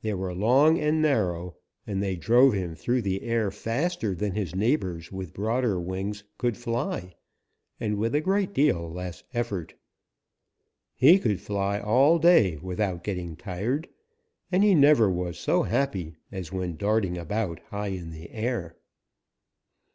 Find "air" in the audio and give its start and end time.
3.20-3.50, 18.30-18.76